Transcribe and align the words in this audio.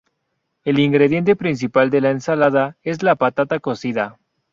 El 0.63 0.79
ingrediente 0.79 1.35
principal 1.35 1.91
de 1.91 2.01
la 2.01 2.09
ensalada 2.09 2.75
es 2.81 3.03
la 3.03 3.13
patata 3.15 3.59
cocida. 3.59 4.17